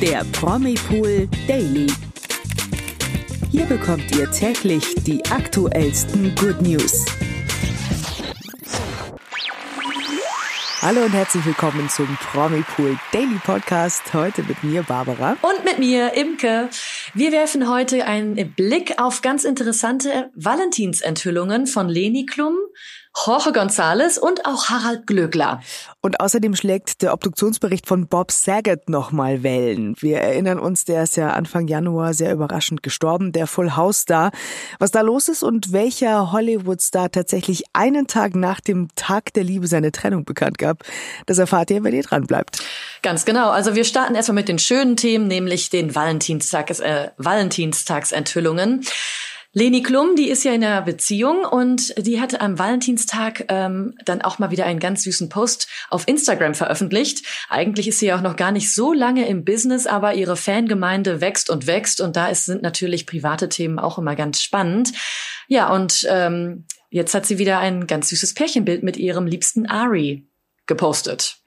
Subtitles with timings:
[0.00, 1.88] der Promipool Daily.
[3.50, 7.04] Hier bekommt ihr täglich die aktuellsten Good News.
[10.80, 14.14] Hallo und herzlich willkommen zum Promipool Daily Podcast.
[14.14, 15.36] Heute mit mir, Barbara.
[15.42, 16.68] Und mit mir, Imke.
[17.14, 22.54] Wir werfen heute einen Blick auf ganz interessante Valentinsenthüllungen von Leni Klum,
[23.26, 25.60] Jorge González und auch Harald Glöckler.
[26.00, 29.94] Und außerdem schlägt der Obduktionsbericht von Bob Saget nochmal Wellen.
[29.98, 34.30] Wir erinnern uns, der ist ja Anfang Januar sehr überraschend gestorben, der Full House Star.
[34.78, 39.66] Was da los ist und welcher Hollywood-Star tatsächlich einen Tag nach dem Tag der Liebe
[39.66, 40.84] seine Trennung bekannt gab,
[41.26, 42.62] das erfahrt ihr, wenn ihr dran bleibt.
[43.02, 43.50] Ganz genau.
[43.50, 48.84] Also wir starten erstmal mit den schönen Themen, nämlich den Valentinstags, äh, Valentinstagsenthüllungen.
[49.54, 54.20] Leni Klum, die ist ja in einer Beziehung und die hatte am Valentinstag ähm, dann
[54.20, 57.26] auch mal wieder einen ganz süßen Post auf Instagram veröffentlicht.
[57.48, 61.22] Eigentlich ist sie ja auch noch gar nicht so lange im Business, aber ihre Fangemeinde
[61.22, 64.92] wächst und wächst und da ist, sind natürlich private Themen auch immer ganz spannend.
[65.48, 70.28] Ja, und ähm, jetzt hat sie wieder ein ganz süßes Pärchenbild mit ihrem liebsten Ari
[70.66, 71.38] gepostet.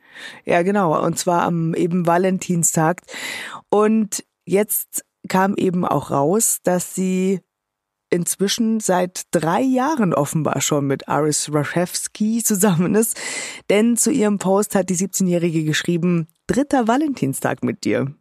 [0.44, 1.00] Ja, genau.
[1.00, 3.02] Und zwar am eben Valentinstag.
[3.70, 7.42] Und jetzt kam eben auch raus, dass sie
[8.12, 13.20] inzwischen seit drei Jahren offenbar schon mit Aris Rashevsky zusammen ist.
[13.70, 18.14] Denn zu ihrem Post hat die 17-Jährige geschrieben, dritter Valentinstag mit dir.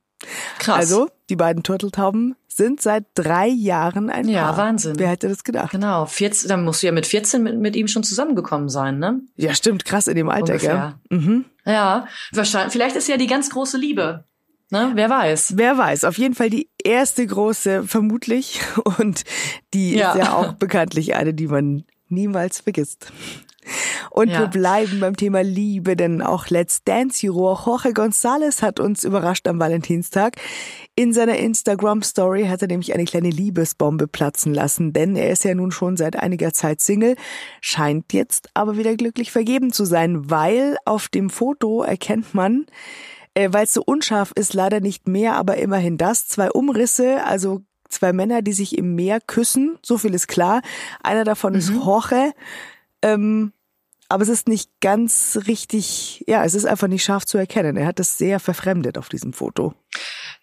[0.58, 0.76] Krass.
[0.76, 4.52] Also, die beiden Turteltauben sind seit drei Jahren ein ja, Paar.
[4.52, 4.98] Ja, Wahnsinn.
[4.98, 5.70] Wer hätte das gedacht?
[5.70, 6.04] Genau.
[6.06, 9.20] 14, dann musst du ja mit 14 mit, mit ihm schon zusammengekommen sein, ne?
[9.36, 9.84] Ja, stimmt.
[9.84, 10.98] Krass in dem Alter, Ungefähr.
[11.08, 11.18] gell?
[11.18, 11.44] Mhm.
[11.64, 12.72] Ja, wahrscheinlich.
[12.72, 14.24] Vielleicht ist ja die ganz große Liebe.
[14.70, 14.92] Ne?
[14.94, 15.54] Wer weiß.
[15.56, 16.04] Wer weiß.
[16.04, 18.60] Auf jeden Fall die erste große, vermutlich.
[18.98, 19.24] Und
[19.74, 20.12] die ja.
[20.12, 23.12] ist ja auch bekanntlich eine, die man niemals vergisst.
[24.10, 24.40] Und ja.
[24.40, 29.60] wir bleiben beim Thema Liebe, denn auch Let's Dance-Juror Jorge González hat uns überrascht am
[29.60, 30.36] Valentinstag.
[30.96, 35.54] In seiner Instagram-Story hat er nämlich eine kleine Liebesbombe platzen lassen, denn er ist ja
[35.54, 37.16] nun schon seit einiger Zeit Single,
[37.60, 42.66] scheint jetzt aber wieder glücklich vergeben zu sein, weil auf dem Foto erkennt man,
[43.40, 46.28] äh, weil es so unscharf ist, leider nicht mehr, aber immerhin das.
[46.28, 50.62] Zwei Umrisse, also zwei Männer, die sich im Meer küssen, so viel ist klar.
[51.02, 51.58] Einer davon mhm.
[51.58, 52.32] ist Jorge.
[53.02, 53.52] Ähm,
[54.10, 57.76] aber es ist nicht ganz richtig, ja, es ist einfach nicht scharf zu erkennen.
[57.76, 59.72] Er hat das sehr verfremdet auf diesem Foto.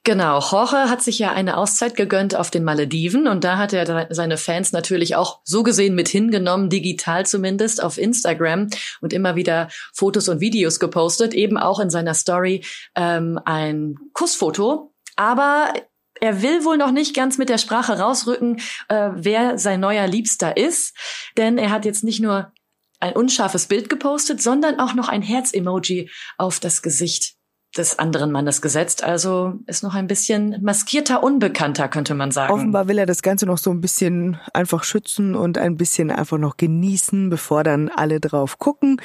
[0.06, 4.08] Genau, Jorge hat sich ja eine Auszeit gegönnt auf den Malediven und da hat er
[4.10, 8.70] seine Fans natürlich auch so gesehen mit hingenommen, digital zumindest auf Instagram
[9.02, 12.64] und immer wieder Fotos und Videos gepostet, eben auch in seiner Story
[12.96, 14.94] ähm, ein Kussfoto.
[15.18, 15.74] Aber
[16.22, 20.56] er will wohl noch nicht ganz mit der Sprache rausrücken, äh, wer sein neuer Liebster
[20.56, 20.96] ist,
[21.36, 22.54] denn er hat jetzt nicht nur
[23.00, 27.38] ein unscharfes Bild gepostet, sondern auch noch ein Herz-Emoji auf das Gesicht
[27.78, 29.04] des anderen Mannes gesetzt.
[29.04, 32.54] Also ist noch ein bisschen maskierter Unbekannter, könnte man sagen.
[32.54, 36.38] Offenbar will er das Ganze noch so ein bisschen einfach schützen und ein bisschen einfach
[36.38, 39.00] noch genießen, bevor dann alle drauf gucken.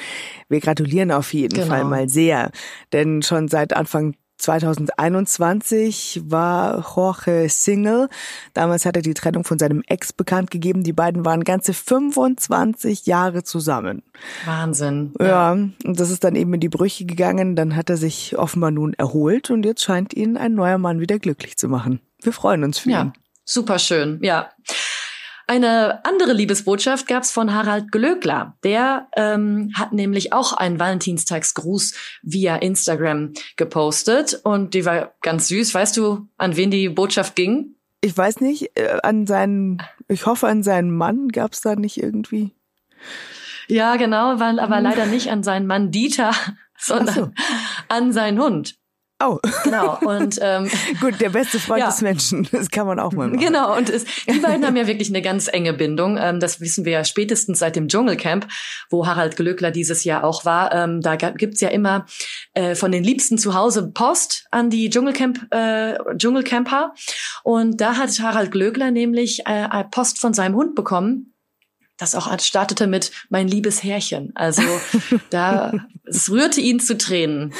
[0.48, 1.66] Wir gratulieren auf jeden genau.
[1.66, 2.50] Fall mal sehr.
[2.92, 8.08] Denn schon seit Anfang 2021 war Jorge Single.
[8.54, 10.82] Damals hat er die Trennung von seinem Ex bekannt gegeben.
[10.82, 14.02] Die beiden waren ganze 25 Jahre zusammen.
[14.44, 15.14] Wahnsinn.
[15.20, 17.54] Ja, ja, und das ist dann eben in die Brüche gegangen.
[17.54, 21.18] Dann hat er sich offenbar nun erholt und jetzt scheint ihn ein neuer Mann wieder
[21.18, 22.00] glücklich zu machen.
[22.20, 23.02] Wir freuen uns für ja.
[23.02, 23.12] ihn.
[23.44, 24.50] Super schön, ja.
[25.46, 28.56] Eine andere Liebesbotschaft gab's von Harald Glöckler.
[28.62, 35.74] Der ähm, hat nämlich auch einen Valentinstagsgruß via Instagram gepostet und die war ganz süß.
[35.74, 37.74] Weißt du, an wen die Botschaft ging?
[38.00, 38.76] Ich weiß nicht.
[38.76, 42.52] Äh, an seinen, ich hoffe, an seinen Mann gab's da nicht irgendwie.
[43.68, 44.84] Ja, genau, weil, aber hm.
[44.84, 46.32] leider nicht an seinen Mann Dieter,
[46.76, 47.30] sondern so.
[47.88, 48.76] an seinen Hund.
[49.24, 49.38] Oh.
[49.64, 49.98] Genau.
[50.00, 50.68] Und ähm,
[51.00, 51.86] gut, der beste Freund ja.
[51.86, 52.48] des Menschen.
[52.50, 53.38] Das kann man auch mal machen.
[53.38, 53.76] Genau.
[53.76, 56.18] Und es, die beiden haben ja wirklich eine ganz enge Bindung.
[56.20, 58.48] Ähm, das wissen wir ja spätestens seit dem Dschungelcamp,
[58.90, 60.74] wo Harald Glöckler dieses Jahr auch war.
[60.74, 62.06] Ähm, da gibt's ja immer
[62.54, 66.94] äh, von den Liebsten zu Hause Post an die Dschungelcamp äh, Dschungelcamper.
[67.44, 71.31] Und da hat Harald Glöckler nämlich äh, Post von seinem Hund bekommen
[71.96, 74.32] das auch startete mit mein liebes Herrchen.
[74.34, 74.62] Also
[75.30, 75.72] da
[76.04, 77.52] es rührte ihn zu Tränen.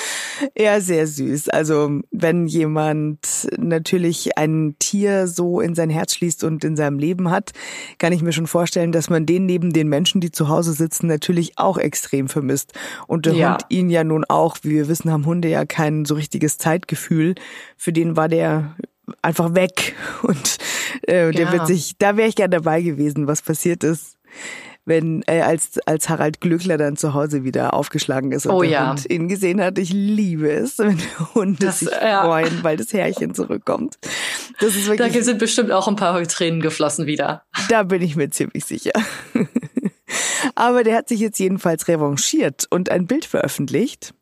[0.59, 1.49] Ja, sehr süß.
[1.49, 7.31] Also wenn jemand natürlich ein Tier so in sein Herz schließt und in seinem Leben
[7.31, 7.53] hat,
[7.99, 11.07] kann ich mir schon vorstellen, dass man den neben den Menschen, die zu Hause sitzen,
[11.07, 12.73] natürlich auch extrem vermisst.
[13.07, 13.53] Und der ja.
[13.53, 14.57] Hund ihn ja nun auch.
[14.63, 17.37] Wie wir wissen, haben Hunde ja kein so richtiges Zeitgefühl.
[17.77, 18.77] Für den war der
[19.21, 20.59] einfach weg und
[21.03, 21.53] äh, der ja.
[21.53, 24.17] wird sich, da wäre ich gerne dabei gewesen, was passiert ist
[24.85, 28.71] wenn äh, als als Harald Glückler dann zu Hause wieder aufgeschlagen ist und oh, der
[28.71, 28.91] ja.
[28.91, 29.79] Hund ihn gesehen hat.
[29.79, 30.99] Ich liebe es, wenn
[31.35, 32.25] Hunde das, sich ja.
[32.25, 33.99] freuen, weil das Herrchen zurückkommt.
[34.59, 35.13] Das ist wirklich.
[35.13, 37.45] Da sind bestimmt auch ein paar Tränen geflossen wieder.
[37.69, 38.93] Da bin ich mir ziemlich sicher.
[40.55, 44.13] Aber der hat sich jetzt jedenfalls revanchiert und ein Bild veröffentlicht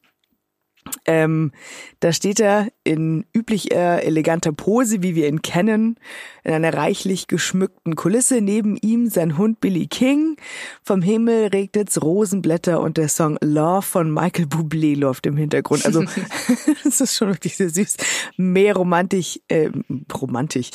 [1.05, 1.53] ähm,
[2.01, 5.97] da steht er in üblich äh, eleganter Pose, wie wir ihn kennen,
[6.45, 8.41] in einer reichlich geschmückten Kulisse.
[8.41, 10.37] Neben ihm sein Hund Billy King.
[10.83, 15.85] Vom Himmel regnet's Rosenblätter und der Song Love von Michael Bublé läuft im Hintergrund.
[15.87, 16.05] Also
[16.85, 17.97] das ist schon wirklich sehr süß.
[18.37, 19.71] Mehr romantisch, äh,
[20.13, 20.71] romantisch,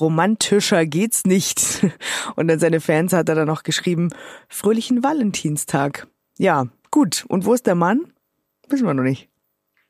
[0.00, 1.86] romantischer geht's nicht.
[2.36, 4.10] Und dann seine Fans hat er dann noch geschrieben,
[4.48, 6.06] fröhlichen Valentinstag.
[6.38, 7.24] Ja, gut.
[7.28, 8.12] Und wo ist der Mann?
[8.68, 9.28] Wissen wir noch nicht.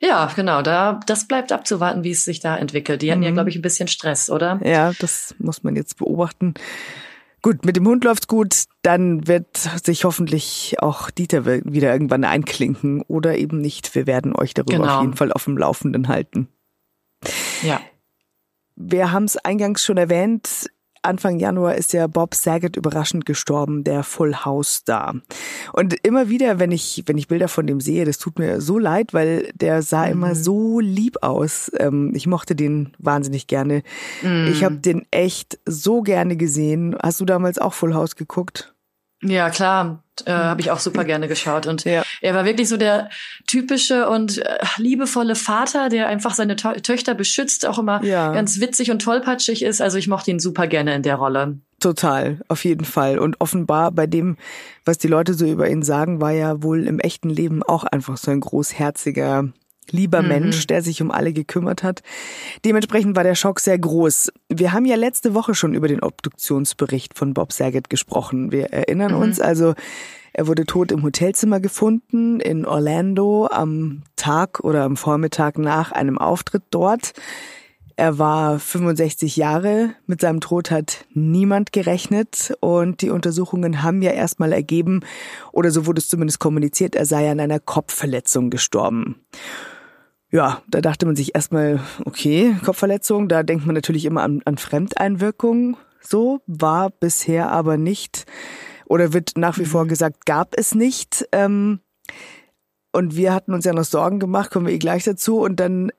[0.06, 0.60] Ja, genau.
[0.62, 3.02] Da, das bleibt abzuwarten, wie es sich da entwickelt.
[3.02, 3.26] Die hatten mhm.
[3.26, 4.60] ja, glaube ich, ein bisschen Stress, oder?
[4.62, 6.54] Ja, das muss man jetzt beobachten.
[7.40, 8.64] Gut, mit dem Hund läuft's gut.
[8.82, 13.94] Dann wird sich hoffentlich auch Dieter wieder irgendwann einklinken oder eben nicht.
[13.94, 14.96] Wir werden euch darüber genau.
[14.96, 16.48] auf jeden Fall auf dem Laufenden halten.
[17.62, 17.80] Ja.
[18.76, 20.70] Wir haben es eingangs schon erwähnt.
[21.04, 25.14] Anfang Januar ist ja Bob Saget überraschend gestorben, der Full House Star.
[25.72, 28.78] Und immer wieder, wenn ich, wenn ich Bilder von dem sehe, das tut mir so
[28.78, 30.12] leid, weil der sah mhm.
[30.12, 31.70] immer so lieb aus.
[31.78, 33.82] Ähm, ich mochte den wahnsinnig gerne.
[34.22, 34.48] Mhm.
[34.52, 36.96] Ich habe den echt so gerne gesehen.
[37.02, 38.74] Hast du damals auch Full House geguckt?
[39.22, 41.66] Ja, klar, äh, habe ich auch super gerne geschaut.
[41.66, 42.02] Und ja.
[42.20, 43.10] er war wirklich so der
[43.46, 48.32] typische und äh, liebevolle Vater, der einfach seine to Töchter beschützt, auch immer ja.
[48.32, 49.80] ganz witzig und tollpatschig ist.
[49.80, 51.58] Also ich mochte ihn super gerne in der Rolle.
[51.80, 53.18] Total, auf jeden Fall.
[53.18, 54.36] Und offenbar bei dem,
[54.84, 58.16] was die Leute so über ihn sagen, war er wohl im echten Leben auch einfach
[58.16, 59.52] so ein großherziger
[59.90, 60.28] lieber mhm.
[60.28, 62.02] Mensch, der sich um alle gekümmert hat.
[62.64, 64.32] Dementsprechend war der Schock sehr groß.
[64.48, 68.52] Wir haben ja letzte Woche schon über den Obduktionsbericht von Bob Saget gesprochen.
[68.52, 69.20] Wir erinnern mhm.
[69.20, 69.74] uns also,
[70.32, 76.18] er wurde tot im Hotelzimmer gefunden in Orlando am Tag oder am Vormittag nach einem
[76.18, 77.12] Auftritt dort.
[77.96, 79.94] Er war 65 Jahre.
[80.06, 85.02] Mit seinem Tod hat niemand gerechnet und die Untersuchungen haben ja erstmal ergeben,
[85.52, 89.14] oder so wurde es zumindest kommuniziert, er sei an einer Kopfverletzung gestorben
[90.34, 94.58] ja, da dachte man sich erstmal, okay, Kopfverletzung, da denkt man natürlich immer an, an
[94.58, 95.76] Fremdeinwirkung.
[96.00, 98.26] So war bisher aber nicht
[98.84, 99.88] oder wird nach wie vor mhm.
[99.90, 101.28] gesagt, gab es nicht.
[101.30, 101.78] Ähm,
[102.90, 105.38] und wir hatten uns ja noch Sorgen gemacht, kommen wir eh gleich dazu.
[105.38, 105.92] Und dann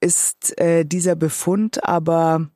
[0.00, 2.46] ist äh, dieser Befund aber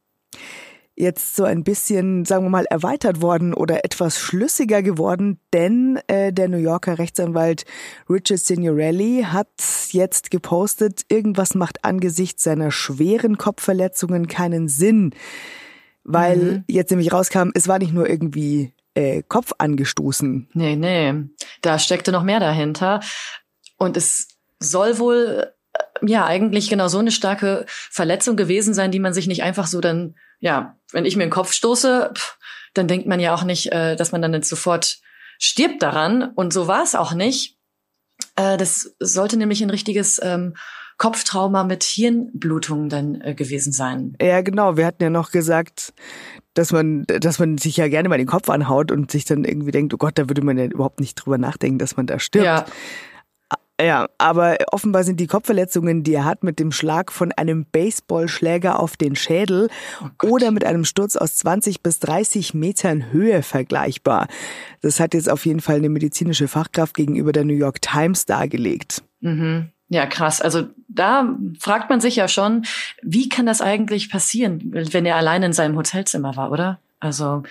[0.97, 6.33] jetzt so ein bisschen, sagen wir mal, erweitert worden oder etwas schlüssiger geworden, denn äh,
[6.33, 7.65] der New Yorker Rechtsanwalt
[8.09, 9.49] Richard Signorelli hat
[9.91, 15.15] jetzt gepostet, irgendwas macht angesichts seiner schweren Kopfverletzungen keinen Sinn,
[16.03, 16.65] weil mhm.
[16.67, 20.49] jetzt nämlich rauskam, es war nicht nur irgendwie äh, Kopf angestoßen.
[20.55, 21.15] Nee, nee,
[21.61, 23.01] da steckte noch mehr dahinter
[23.77, 24.29] und es
[24.59, 25.53] soll wohl
[26.03, 29.81] ja eigentlich genau so eine starke Verletzung gewesen sein, die man sich nicht einfach so
[29.81, 32.39] dann ja, wenn ich mir den Kopf stoße, pff,
[32.75, 34.99] dann denkt man ja auch nicht, äh, dass man dann jetzt sofort
[35.39, 36.23] stirbt daran.
[36.35, 37.57] Und so war es auch nicht.
[38.37, 40.55] Äh, das sollte nämlich ein richtiges ähm,
[40.99, 44.17] Kopftrauma mit Hirnblutung dann äh, gewesen sein.
[44.21, 44.77] Ja, genau.
[44.77, 45.93] Wir hatten ja noch gesagt,
[46.55, 49.73] dass man, dass man sich ja gerne mal den Kopf anhaut und sich dann irgendwie
[49.73, 52.47] denkt, oh Gott, da würde man ja überhaupt nicht drüber nachdenken, dass man da stirbt.
[52.47, 52.67] Ja.
[53.81, 58.81] Ja, aber offenbar sind die Kopfverletzungen, die er hat, mit dem Schlag von einem Baseballschläger
[58.81, 59.69] auf den Schädel
[60.01, 64.29] oh oder mit einem Sturz aus 20 bis 30 Metern Höhe vergleichbar.
[64.81, 69.03] Das hat jetzt auf jeden Fall eine medizinische Fachkraft gegenüber der New York Times dargelegt.
[69.21, 69.71] Mhm.
[69.89, 70.41] Ja, krass.
[70.41, 72.65] Also da fragt man sich ja schon,
[73.03, 76.81] wie kann das eigentlich passieren, wenn er allein in seinem Hotelzimmer war, oder?
[76.99, 77.43] Also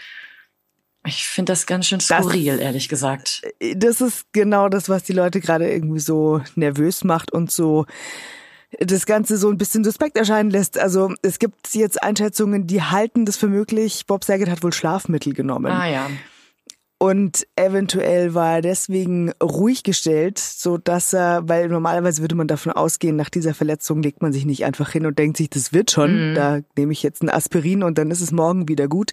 [1.05, 3.41] ich finde das ganz schön skurril, das, ehrlich gesagt.
[3.75, 7.85] Das ist genau das, was die Leute gerade irgendwie so nervös macht und so
[8.79, 10.77] das Ganze so ein bisschen suspekt erscheinen lässt.
[10.77, 14.05] Also es gibt jetzt Einschätzungen, die halten das für möglich.
[14.05, 15.71] Bob Saget hat wohl Schlafmittel genommen.
[15.71, 16.09] Ah ja.
[16.97, 22.71] Und eventuell war er deswegen ruhig gestellt, so dass er, weil normalerweise würde man davon
[22.71, 25.91] ausgehen, nach dieser Verletzung legt man sich nicht einfach hin und denkt sich, das wird
[25.91, 26.31] schon.
[26.31, 26.35] Mhm.
[26.35, 29.11] Da nehme ich jetzt ein Aspirin und dann ist es morgen wieder gut.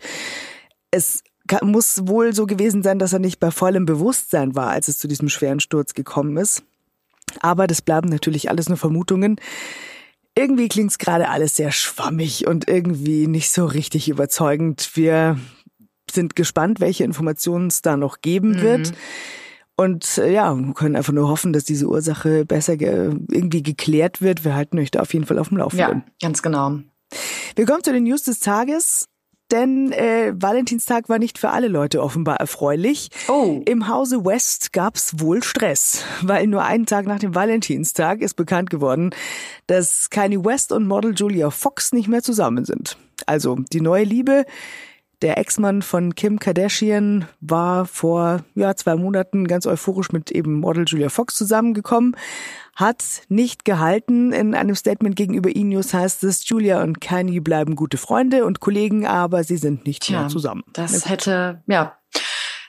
[0.93, 1.25] Es
[1.63, 5.09] muss wohl so gewesen sein, dass er nicht bei vollem Bewusstsein war, als es zu
[5.09, 6.63] diesem schweren Sturz gekommen ist.
[7.41, 9.37] Aber das bleiben natürlich alles nur Vermutungen.
[10.35, 14.91] Irgendwie klingt's gerade alles sehr schwammig und irgendwie nicht so richtig überzeugend.
[14.95, 15.39] Wir
[16.11, 18.63] sind gespannt, welche Informationen es da noch geben mhm.
[18.63, 18.93] wird.
[19.77, 24.21] Und äh, ja, wir können einfach nur hoffen, dass diese Ursache besser ge irgendwie geklärt
[24.23, 24.45] wird.
[24.45, 26.05] Wir halten euch da auf jeden Fall auf dem Laufenden.
[26.07, 26.79] Ja, ganz genau.
[27.57, 29.09] Wir kommen zu den News des Tages.
[29.53, 33.11] Denn äh, Valentinstag war nicht für alle Leute offenbar erfreulich.
[33.29, 33.61] Oh.
[33.67, 38.71] Im Hause West gab's wohl Stress, weil nur einen Tag nach dem Valentinstag ist bekannt
[38.71, 39.11] geworden,
[39.67, 42.97] dass Kanye West und Model Julia Fox nicht mehr zusammen sind.
[43.27, 44.45] Also die neue Liebe
[45.23, 50.85] der Ex-Mann von Kim Kardashian war vor ja, zwei Monaten ganz euphorisch mit eben Model
[50.87, 52.17] Julia Fox zusammengekommen,
[52.75, 54.33] hat nicht gehalten.
[54.33, 59.07] In einem Statement gegenüber E-News heißt es, Julia und Kanye bleiben gute Freunde und Kollegen,
[59.07, 60.65] aber sie sind nicht Tja, mehr zusammen.
[60.73, 61.97] Das hätte, ja,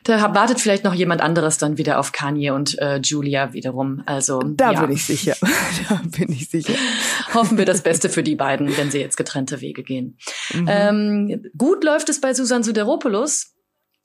[0.04, 4.04] da wartet vielleicht noch jemand anderes dann wieder auf Kanye und äh, Julia wiederum.
[4.06, 4.82] Also da ja.
[4.82, 5.36] bin ich sicher.
[5.90, 6.74] da bin ich sicher.
[7.34, 10.18] Hoffen wir das Beste für die beiden, wenn sie jetzt getrennte Wege gehen.
[10.54, 10.68] Mhm.
[10.70, 13.53] Ähm, gut läuft es bei Susan Suderopoulos.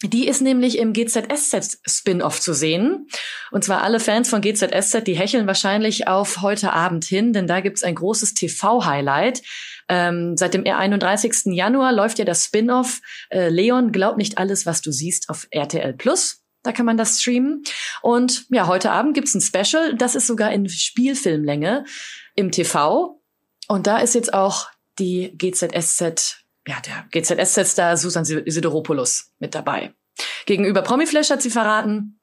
[0.03, 3.09] Die ist nämlich im GZSZ-Spin-Off zu sehen.
[3.51, 7.61] Und zwar alle Fans von GZSZ, die hecheln wahrscheinlich auf heute Abend hin, denn da
[7.61, 9.43] gibt's ein großes TV-Highlight.
[9.89, 11.47] Ähm, seit dem 31.
[11.47, 13.01] Januar läuft ja das Spin-off
[13.31, 16.45] äh, Leon, glaub nicht alles, was du siehst auf RTL Plus.
[16.63, 17.65] Da kann man das streamen.
[18.01, 19.97] Und ja, heute Abend gibt's ein Special.
[19.97, 21.85] Das ist sogar in Spielfilmlänge
[22.37, 23.21] im TV.
[23.67, 26.38] Und da ist jetzt auch die GZSZ,
[26.69, 29.95] ja, der GZSZ-Star Susan Sideropoulos mit dabei.
[30.45, 32.15] Gegenüber Promiflash hat sie verraten,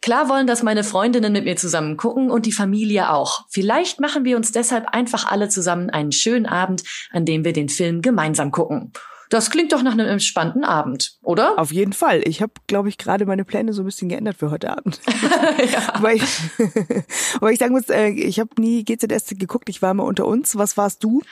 [0.00, 3.46] Klar wollen das meine Freundinnen mit mir zusammen gucken und die Familie auch.
[3.50, 7.68] Vielleicht machen wir uns deshalb einfach alle zusammen einen schönen Abend, an dem wir den
[7.68, 8.92] Film gemeinsam gucken.
[9.32, 11.58] Das klingt doch nach einem entspannten Abend, oder?
[11.58, 12.20] Auf jeden Fall.
[12.26, 15.00] Ich habe, glaube ich, gerade meine Pläne so ein bisschen geändert für heute Abend.
[15.72, 15.94] ja.
[16.00, 16.22] weil, ich,
[17.40, 19.70] weil ich sagen muss, äh, ich habe nie GZSZ geguckt.
[19.70, 20.58] Ich war mal unter uns.
[20.58, 21.22] Was warst du?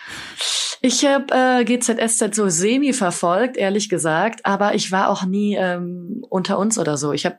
[0.80, 6.25] Ich habe äh, GZSZ so semi verfolgt, ehrlich gesagt, aber ich war auch nie ähm,
[6.30, 7.12] unter uns oder so.
[7.12, 7.38] Ich habe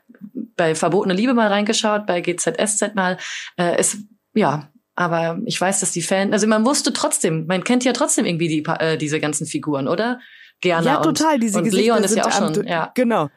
[0.55, 3.17] bei Verbotene Liebe mal reingeschaut, bei GZSZ mal.
[3.57, 3.97] Äh, es,
[4.35, 8.25] ja, aber ich weiß, dass die Fans, also man wusste trotzdem, man kennt ja trotzdem
[8.25, 10.19] irgendwie die, äh, diese ganzen Figuren, oder?
[10.61, 10.85] Gerne.
[10.85, 11.39] Ja, total.
[11.39, 12.91] Diese und Gesichter Leon ist ja auch schon, ja.
[12.95, 13.29] Genau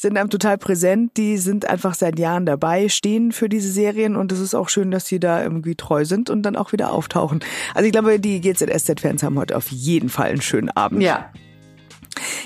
[0.00, 4.30] sind einem total präsent, die sind einfach seit Jahren dabei, stehen für diese Serien und
[4.30, 7.40] es ist auch schön, dass sie da irgendwie treu sind und dann auch wieder auftauchen.
[7.74, 11.02] Also ich glaube, die GZSZ-Fans haben heute auf jeden Fall einen schönen Abend.
[11.02, 11.32] Ja,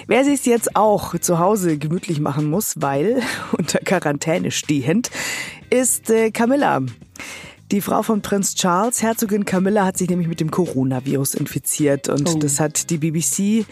[0.07, 5.11] Wer sich jetzt auch zu Hause gemütlich machen muss, weil unter Quarantäne stehend,
[5.71, 6.81] ist äh, Camilla.
[7.73, 12.29] Die Frau von Prinz Charles, Herzogin Camilla, hat sich nämlich mit dem Coronavirus infiziert und
[12.29, 12.39] oh.
[12.39, 13.65] das hat die BBC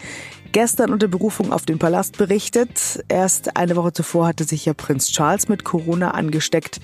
[0.51, 3.05] gestern unter Berufung auf den Palast berichtet.
[3.09, 6.81] Erst eine Woche zuvor hatte sich ja Prinz Charles mit Corona angesteckt,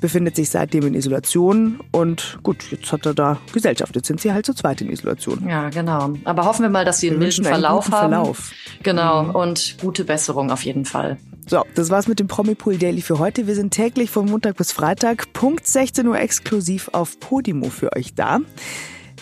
[0.00, 3.94] befindet sich seitdem in Isolation und gut, jetzt hat er da Gesellschaft.
[3.94, 5.48] Jetzt sind sie halt zu zweit in Isolation.
[5.48, 6.14] Ja, genau.
[6.24, 8.10] Aber hoffen wir mal, dass sie einen milden Verlauf haben.
[8.10, 8.50] Verlauf.
[8.82, 9.22] Genau.
[9.22, 9.30] Mhm.
[9.36, 11.16] Und gute Besserung auf jeden Fall.
[11.48, 13.46] So, das war's mit dem Promipool Daily für heute.
[13.46, 18.14] Wir sind täglich von Montag bis Freitag, Punkt 16 Uhr exklusiv auf Podimo für euch
[18.16, 18.40] da.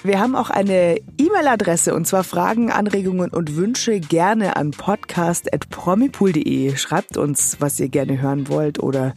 [0.06, 6.76] Wir haben auch eine E-Mail-Adresse und zwar Fragen, Anregungen und Wünsche gerne an podcast.promipool.de.
[6.76, 9.14] Schreibt uns, was ihr gerne hören wollt oder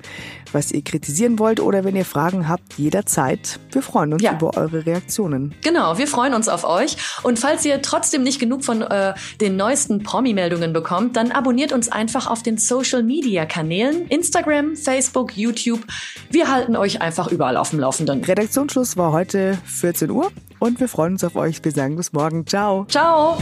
[0.53, 3.60] was ihr kritisieren wollt oder wenn ihr Fragen habt, jederzeit.
[3.74, 4.32] Wir freuen uns ja.
[4.32, 5.53] über eure Reaktionen.
[5.62, 6.96] Genau, wir freuen uns auf euch.
[7.22, 11.91] Und falls ihr trotzdem nicht genug von äh, den neuesten Promi-Meldungen bekommt, dann abonniert uns
[11.91, 15.82] einfach auf den Social-Media-Kanälen Instagram, Facebook, YouTube.
[16.29, 18.24] Wir halten euch einfach überall auf dem Laufenden.
[18.24, 21.64] Redaktionsschluss war heute 14 Uhr und wir freuen uns auf euch.
[21.64, 22.46] Wir sagen bis morgen.
[22.46, 22.86] Ciao.
[22.86, 23.38] Ciao.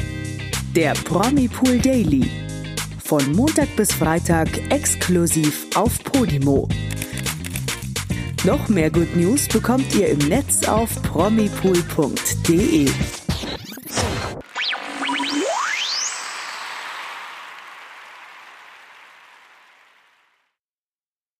[0.76, 2.30] Der Promi Pool Daily.
[3.04, 6.68] Von Montag bis Freitag exklusiv auf Podimo.
[8.44, 12.90] Noch mehr Good News bekommt ihr im Netz auf promipool.de.